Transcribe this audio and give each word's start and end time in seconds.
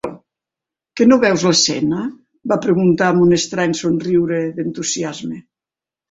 "Que 0.99 1.05
no 1.09 1.17
veus 1.23 1.41
l'escena?", 1.47 1.99
va 2.51 2.57
preguntar 2.63 3.09
amb 3.13 3.25
un 3.25 3.35
estrany 3.37 3.75
somriure 3.81 4.39
d'entusiasme. 4.57 5.39